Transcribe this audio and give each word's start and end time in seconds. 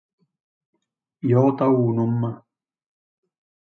Iota 1.29 1.67
Unum. 1.83 2.17